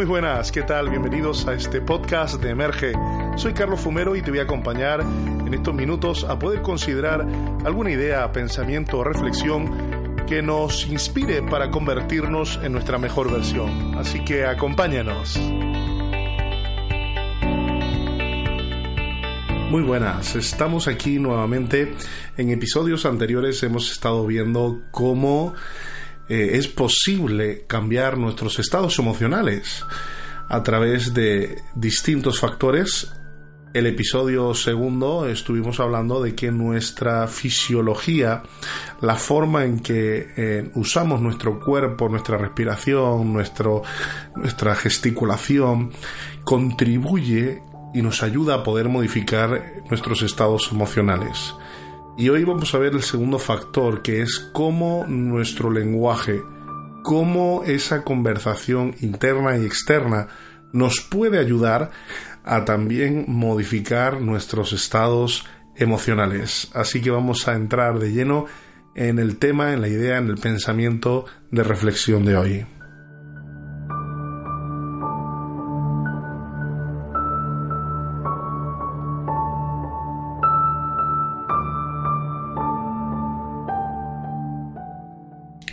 [0.00, 0.88] Muy buenas, ¿qué tal?
[0.88, 2.94] Bienvenidos a este podcast de Emerge.
[3.36, 7.28] Soy Carlos Fumero y te voy a acompañar en estos minutos a poder considerar
[7.66, 13.94] alguna idea, pensamiento o reflexión que nos inspire para convertirnos en nuestra mejor versión.
[13.98, 15.38] Así que acompáñanos.
[19.68, 21.92] Muy buenas, estamos aquí nuevamente.
[22.38, 25.52] En episodios anteriores hemos estado viendo cómo
[26.30, 29.84] eh, es posible cambiar nuestros estados emocionales
[30.48, 33.12] a través de distintos factores.
[33.74, 38.44] El episodio segundo estuvimos hablando de que nuestra fisiología,
[39.00, 43.82] la forma en que eh, usamos nuestro cuerpo, nuestra respiración, nuestro,
[44.36, 45.90] nuestra gesticulación,
[46.44, 47.60] contribuye
[47.92, 51.54] y nos ayuda a poder modificar nuestros estados emocionales.
[52.20, 56.42] Y hoy vamos a ver el segundo factor, que es cómo nuestro lenguaje,
[57.02, 60.28] cómo esa conversación interna y externa
[60.70, 61.92] nos puede ayudar
[62.44, 66.70] a también modificar nuestros estados emocionales.
[66.74, 68.44] Así que vamos a entrar de lleno
[68.94, 72.66] en el tema, en la idea, en el pensamiento de reflexión de hoy.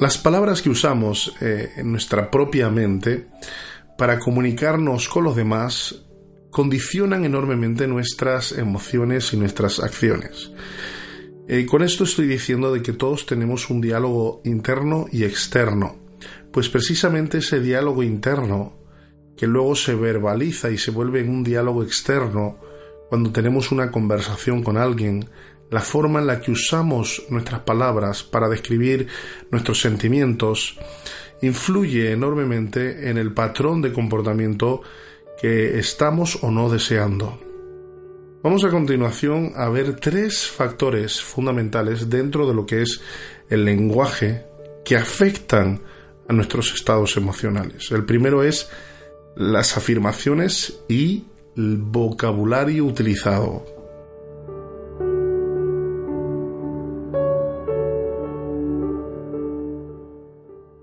[0.00, 3.26] Las palabras que usamos eh, en nuestra propia mente
[3.96, 6.04] para comunicarnos con los demás
[6.52, 10.52] condicionan enormemente nuestras emociones y nuestras acciones.
[11.48, 15.96] Eh, con esto estoy diciendo de que todos tenemos un diálogo interno y externo,
[16.52, 18.78] pues precisamente ese diálogo interno,
[19.36, 22.58] que luego se verbaliza y se vuelve en un diálogo externo,
[23.08, 25.28] cuando tenemos una conversación con alguien,
[25.70, 29.08] la forma en la que usamos nuestras palabras para describir
[29.50, 30.78] nuestros sentimientos
[31.42, 34.82] influye enormemente en el patrón de comportamiento
[35.40, 37.38] que estamos o no deseando.
[38.42, 43.00] Vamos a continuación a ver tres factores fundamentales dentro de lo que es
[43.50, 44.44] el lenguaje
[44.84, 45.80] que afectan
[46.28, 47.90] a nuestros estados emocionales.
[47.90, 48.68] El primero es
[49.36, 51.24] las afirmaciones y
[51.56, 53.77] el vocabulario utilizado.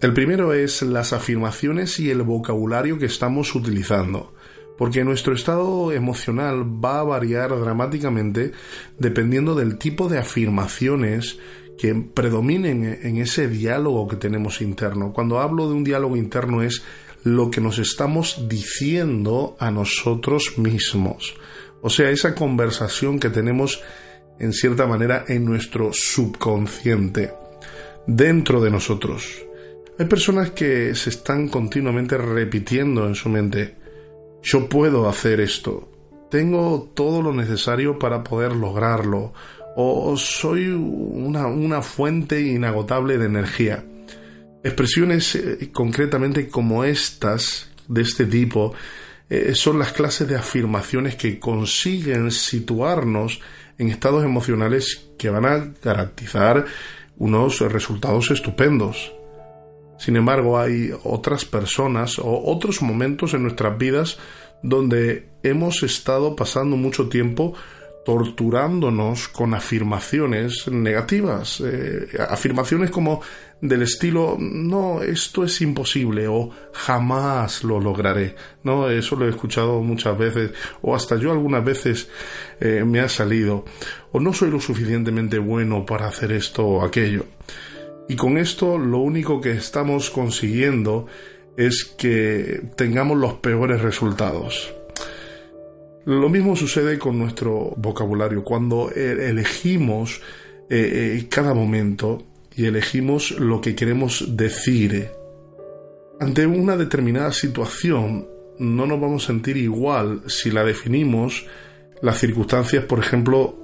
[0.00, 4.32] El primero es las afirmaciones y el vocabulario que estamos utilizando,
[4.76, 8.52] porque nuestro estado emocional va a variar dramáticamente
[8.96, 11.40] dependiendo del tipo de afirmaciones
[11.78, 15.12] que predominen en ese diálogo que tenemos interno.
[15.12, 16.84] Cuando hablo de un diálogo interno es
[17.24, 21.34] lo que nos estamos diciendo a nosotros mismos.
[21.82, 23.82] O sea, esa conversación que tenemos
[24.38, 27.32] en cierta manera en nuestro subconsciente,
[28.06, 29.47] dentro de nosotros.
[29.98, 33.74] Hay personas que se están continuamente repitiendo en su mente,
[34.44, 35.90] yo puedo hacer esto,
[36.30, 39.32] tengo todo lo necesario para poder lograrlo,
[39.74, 43.84] o soy una, fuente inagotable de energía.
[44.62, 48.74] Expresiones eh, concretamente como estas, de este tipo,
[49.28, 53.40] eh, son las clases de afirmaciones que consiguen situarnos
[53.78, 56.66] en estados emocionales que van a garantizar
[57.16, 59.12] unos resultados estupendos.
[59.98, 64.18] Sin embargo, hay otras personas o otros momentos en nuestras vidas
[64.62, 67.54] donde hemos estado pasando mucho tiempo
[68.08, 73.20] torturándonos con afirmaciones negativas, eh, afirmaciones como
[73.60, 79.82] del estilo no, esto es imposible o jamás lo lograré, no, eso lo he escuchado
[79.82, 82.08] muchas veces o hasta yo algunas veces
[82.60, 83.66] eh, me ha salido
[84.10, 87.26] o no soy lo suficientemente bueno para hacer esto o aquello.
[88.08, 91.06] Y con esto lo único que estamos consiguiendo
[91.56, 94.74] es que tengamos los peores resultados.
[96.06, 98.42] Lo mismo sucede con nuestro vocabulario.
[98.42, 100.22] Cuando e-, elegimos
[100.70, 102.24] eh, eh, cada momento
[102.56, 105.10] y elegimos lo que queremos decir,
[106.18, 108.26] ante una determinada situación
[108.58, 111.46] no nos vamos a sentir igual si la definimos
[112.02, 113.56] las circunstancias, por ejemplo,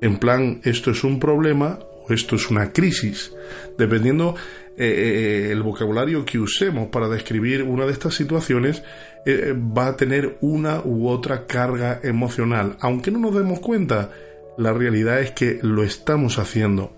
[0.00, 1.78] en plan esto es un problema
[2.08, 3.32] esto es una crisis.
[3.78, 4.34] Dependiendo
[4.76, 8.82] eh, eh, el vocabulario que usemos para describir una de estas situaciones,
[9.26, 12.76] eh, va a tener una u otra carga emocional.
[12.80, 14.10] Aunque no nos demos cuenta,
[14.56, 16.96] la realidad es que lo estamos haciendo.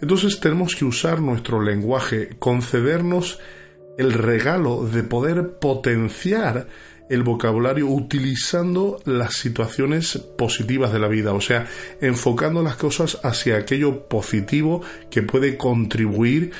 [0.00, 3.38] Entonces tenemos que usar nuestro lenguaje, concedernos
[3.98, 6.68] el regalo de poder potenciar
[7.10, 11.66] el vocabulario utilizando las situaciones positivas de la vida, o sea,
[12.00, 14.80] enfocando las cosas hacia aquello positivo
[15.10, 16.52] que puede contribuir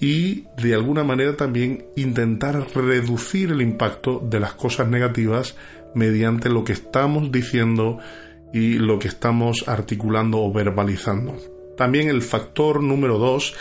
[0.00, 5.56] y de alguna manera también intentar reducir el impacto de las cosas negativas
[5.94, 7.98] mediante lo que estamos diciendo
[8.54, 11.36] y lo que estamos articulando o verbalizando.
[11.76, 13.54] También el factor número dos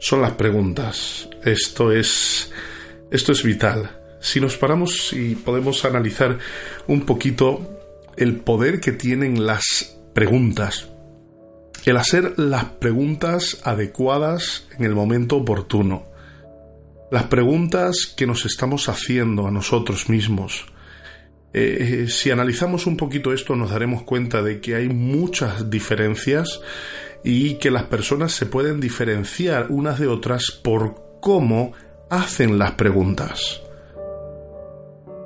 [0.00, 1.28] son las preguntas.
[1.44, 2.50] Esto es,
[3.12, 6.38] esto es vital si nos paramos y podemos analizar
[6.86, 7.68] un poquito
[8.16, 10.88] el poder que tienen las preguntas,
[11.84, 16.04] el hacer las preguntas adecuadas en el momento oportuno,
[17.10, 20.66] las preguntas que nos estamos haciendo a nosotros mismos.
[21.52, 26.60] Eh, si analizamos un poquito esto nos daremos cuenta de que hay muchas diferencias
[27.24, 31.72] y que las personas se pueden diferenciar unas de otras por cómo
[32.08, 33.61] hacen las preguntas.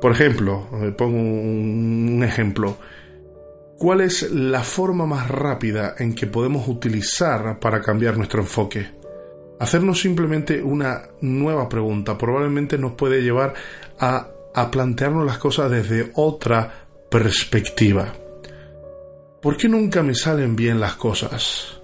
[0.06, 2.76] Por ejemplo, pongo un ejemplo.
[3.76, 8.86] ¿Cuál es la forma más rápida en que podemos utilizar para cambiar nuestro enfoque?
[9.58, 13.54] Hacernos simplemente una nueva pregunta probablemente nos puede llevar
[13.98, 18.12] a, a plantearnos las cosas desde otra perspectiva.
[19.42, 21.80] ¿Por qué nunca me salen bien las cosas?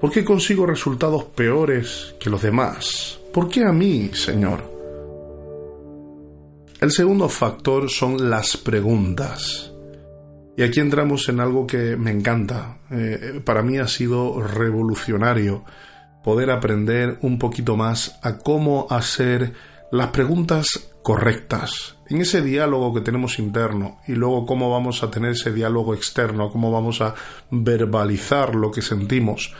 [0.00, 3.20] ¿Por qué consigo resultados peores que los demás?
[3.30, 4.71] ¿Por qué a mí, Señor?
[6.82, 9.72] El segundo factor son las preguntas.
[10.56, 12.78] Y aquí entramos en algo que me encanta.
[12.90, 15.64] Eh, para mí ha sido revolucionario
[16.24, 19.52] poder aprender un poquito más a cómo hacer
[19.92, 21.98] las preguntas correctas.
[22.08, 26.50] En ese diálogo que tenemos interno y luego cómo vamos a tener ese diálogo externo,
[26.50, 27.14] cómo vamos a
[27.52, 29.54] verbalizar lo que sentimos.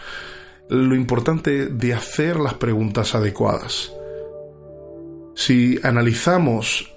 [0.69, 3.93] Lo importante de hacer las preguntas adecuadas.
[5.37, 6.92] Si analizamos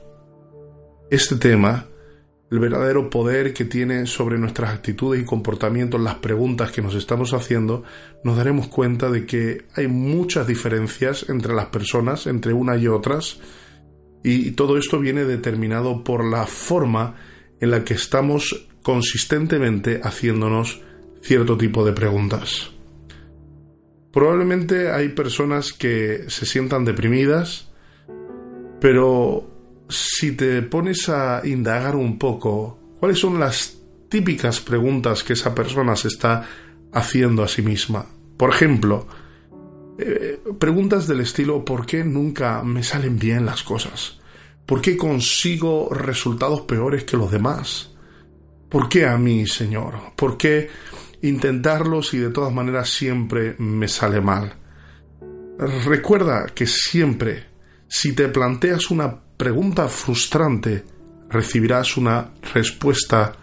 [1.09, 1.85] este tema,
[2.51, 7.33] el verdadero poder que tiene sobre nuestras actitudes y comportamientos, las preguntas que nos estamos
[7.33, 7.83] haciendo,
[8.23, 13.39] nos daremos cuenta de que hay muchas diferencias entre las personas, entre unas y otras,
[14.23, 17.15] y todo esto viene determinado por la forma
[17.59, 20.81] en la que estamos consistentemente haciéndonos
[21.21, 22.71] cierto tipo de preguntas.
[24.11, 27.69] Probablemente hay personas que se sientan deprimidas,
[28.79, 29.54] pero
[29.89, 33.77] si te pones a indagar un poco, ¿cuáles son las
[34.09, 36.47] típicas preguntas que esa persona se está
[36.91, 38.05] haciendo a sí misma?
[38.37, 39.07] Por ejemplo,
[39.97, 44.19] eh, preguntas del estilo ¿por qué nunca me salen bien las cosas?
[44.65, 47.91] ¿Por qué consigo resultados peores que los demás?
[48.69, 49.93] ¿Por qué a mí, Señor?
[50.15, 50.69] ¿Por qué
[51.21, 54.53] intentarlos y de todas maneras siempre me sale mal?
[55.57, 57.45] Recuerda que siempre,
[57.87, 60.83] si te planteas una pregunta frustrante,
[61.29, 63.35] recibirás una respuesta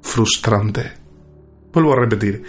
[0.00, 0.92] frustrante.
[1.72, 2.42] Vuelvo a repetir,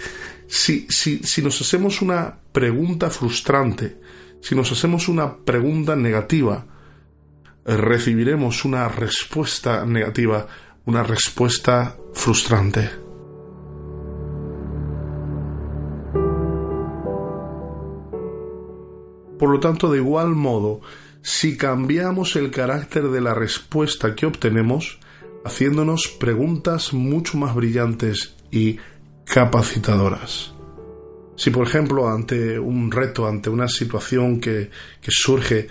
[0.47, 3.97] si, si nos hacemos una pregunta frustrante,
[4.41, 6.65] si nos hacemos una pregunta negativa,
[7.65, 10.47] recibiremos una respuesta negativa,
[10.85, 12.89] una respuesta frustrante.
[19.37, 20.81] Por lo tanto, de igual modo,
[21.21, 24.99] si cambiamos el carácter de la respuesta que obtenemos,
[25.45, 28.77] haciéndonos preguntas mucho más brillantes y
[29.25, 30.53] capacitadoras.
[31.35, 34.69] Si, por ejemplo, ante un reto, ante una situación que,
[35.07, 35.67] surge,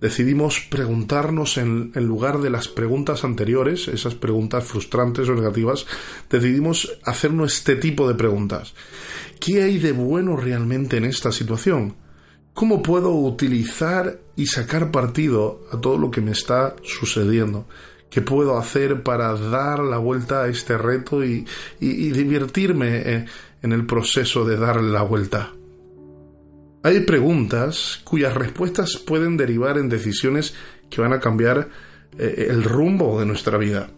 [0.00, 5.86] decidimos preguntarnos en, en, lugar de las preguntas anteriores, esas preguntas frustrantes o negativas,
[6.28, 8.74] decidimos hacernos este tipo de preguntas.
[9.40, 11.94] ¿Qué hay de bueno realmente en esta situación?
[12.54, 17.66] ¿Cómo puedo utilizar y sacar partido a todo lo que me está sucediendo?
[18.08, 21.44] ¿Qué puedo hacer para dar la vuelta a este reto y,
[21.80, 23.26] divertirme
[23.60, 25.50] en, el proceso de darle la vuelta?
[26.84, 30.54] Hay preguntas cuyas respuestas pueden derivar en decisiones
[30.88, 31.70] que van a cambiar
[32.16, 33.90] eh, el rumbo de nuestra vida.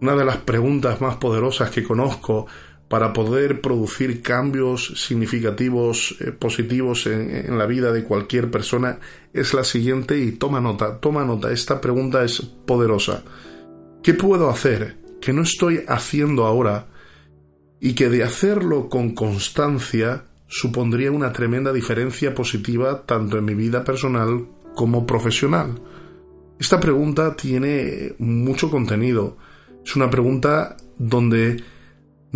[0.00, 2.48] Una de las preguntas más poderosas que conozco
[2.88, 8.98] para poder producir cambios significativos, eh, positivos en, la vida de cualquier persona
[9.32, 13.24] es la siguiente y toma nota, toma nota, esta pregunta es poderosa.
[14.02, 16.86] ¿Qué puedo hacer que no estoy haciendo ahora
[17.80, 23.82] y que de hacerlo con constancia supondría una tremenda diferencia positiva tanto en mi vida
[23.82, 25.80] personal como profesional?
[26.60, 29.36] Esta pregunta tiene mucho contenido.
[29.84, 31.62] Es una pregunta donde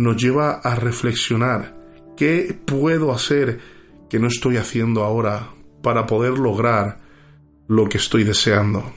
[0.01, 1.73] nos lleva a reflexionar
[2.17, 3.59] qué puedo hacer
[4.09, 5.49] que no estoy haciendo ahora
[5.81, 6.99] para poder lograr
[7.67, 8.93] lo que estoy deseando.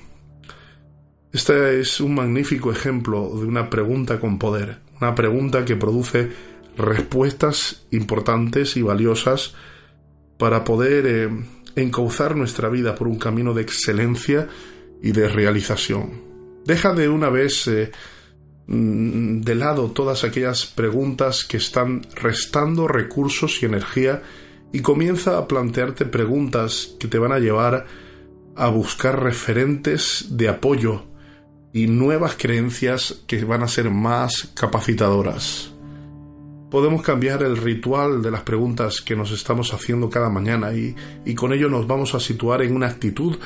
[1.33, 6.31] Este es un magnífico ejemplo de una pregunta con poder, una pregunta que produce
[6.77, 9.55] respuestas importantes y valiosas
[10.39, 11.29] para poder eh,
[11.77, 14.49] encauzar nuestra vida por un camino de excelencia
[15.03, 16.23] y de realización.
[16.65, 17.93] Deja de una vez eh,
[18.67, 24.23] de lado todas aquellas preguntas que están restando recursos y energía
[24.73, 27.87] y comienza a plantearte preguntas que te van a llevar
[28.57, 31.05] a buscar referentes de apoyo
[31.73, 35.73] y nuevas creencias que van a ser más capacitadoras.
[36.71, 41.53] Podemos cambiar el ritual de las preguntas que nos estamos haciendo cada mañana y, con
[41.53, 43.37] ello nos vamos a situar en una actitud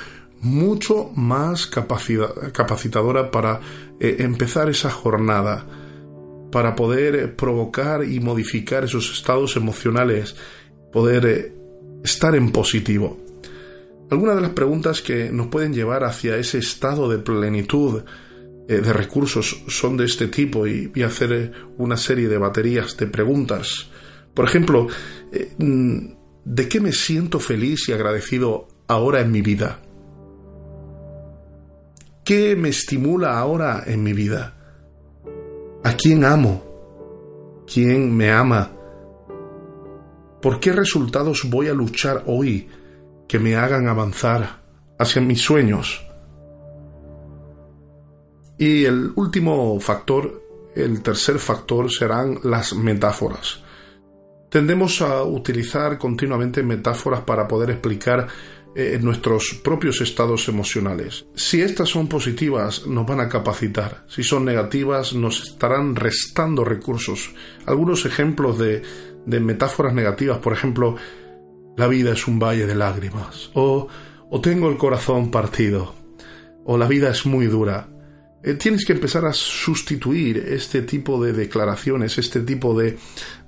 [0.41, 3.61] mucho más capacitadora para
[4.01, 5.67] eh, empezar esa jornada,
[6.53, 10.37] para poder eh, provocar y modificar esos estados emocionales,
[10.93, 11.53] poder eh,
[12.05, 13.19] estar en positivo.
[14.11, 18.03] Algunas de las preguntas que nos pueden llevar hacia ese estado de plenitud,
[18.67, 23.07] de recursos son de este tipo y, voy a hacer una serie de baterías de
[23.07, 23.89] preguntas.
[24.35, 24.89] Por ejemplo,
[25.59, 25.99] mm,
[26.45, 29.81] ¿de qué me siento feliz y agradecido ahora en mi vida?
[32.29, 34.53] ¿Qué me estimula ahora en mi vida?
[35.83, 37.65] ¿A quién amo?
[37.67, 38.71] ¿Quién me ama?
[40.43, 42.69] ¿Por qué resultados voy a luchar hoy
[43.27, 44.61] que me hagan avanzar
[44.99, 46.07] hacia mis sueños?
[48.59, 53.63] Y el último factor, el tercer factor, serán las metáforas.
[54.51, 58.29] Tendemos a utilizar continuamente metáforas para poder explicar
[58.81, 61.27] eh, nuestros propios estados emocionales.
[61.35, 64.05] Si estas son positivas, nos van a capacitar.
[64.09, 67.33] Si son negativas, nos estarán restando recursos.
[67.67, 68.83] Algunos ejemplos de,
[69.27, 70.95] de metáforas negativas, por ejemplo,
[71.77, 73.89] la vida es un valle de lágrimas, o,
[74.31, 75.97] o tengo el corazón partido,
[76.65, 77.89] o la vida es muy dura.
[78.45, 82.97] Eh, tienes que empezar a sustituir este tipo de declaraciones, este tipo de,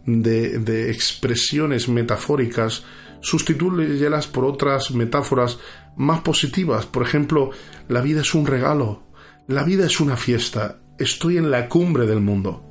[0.07, 2.83] de, expresiones metafóricas,
[3.21, 5.59] sustituirlas por otras metáforas
[5.97, 6.87] más positivas.
[6.87, 7.51] Por ejemplo,
[7.89, 9.03] la vida es un regalo,
[9.47, 12.65] la vida es una fiesta, estoy en la cumbre del mundo.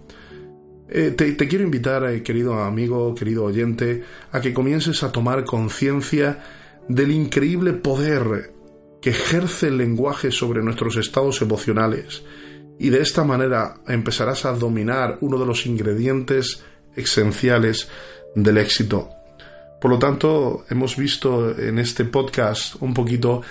[0.91, 6.43] Eh, te, quiero invitar, eh, querido amigo, querido oyente, a que comiences a tomar conciencia
[6.87, 8.53] del increíble poder
[8.99, 12.23] que ejerce el lenguaje sobre nuestros estados emocionales
[12.79, 16.63] y de esta manera empezarás a dominar uno de los ingredientes
[16.95, 17.89] esenciales
[18.35, 19.18] del éxito.
[19.79, 23.41] Por lo tanto, hemos visto en este podcast un poquito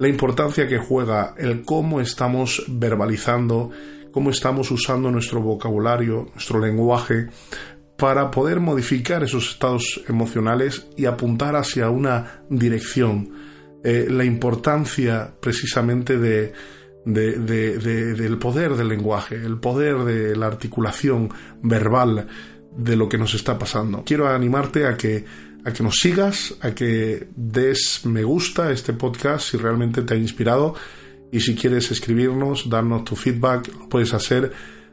[0.00, 3.70] la importancia que juega el cómo estamos verbalizando,
[4.10, 7.28] cómo estamos usando nuestro vocabulario, nuestro lenguaje,
[7.96, 13.30] para poder modificar esos estados emocionales y apuntar hacia una dirección
[13.84, 16.52] eh, la importancia precisamente de,
[17.04, 21.30] del poder del lenguaje, el poder de la articulación
[21.62, 22.26] verbal
[22.76, 24.02] de lo que nos está pasando.
[24.04, 25.24] Quiero animarte a que,
[25.66, 30.16] a que nos sigas, a que des me gusta este podcast si realmente te ha
[30.16, 30.76] inspirado
[31.32, 34.52] y si quieres escribirnos, darnos tu feedback, lo puedes hacer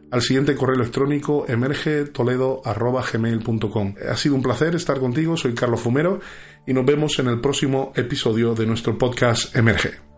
[0.10, 3.96] al siguiente correo electrónico emergetoledo.gmail.com.
[4.10, 6.22] Ha sido un placer estar contigo, soy Carlos Fumero
[6.66, 10.13] y nos vemos en el próximo episodio de nuestro podcast Emerge.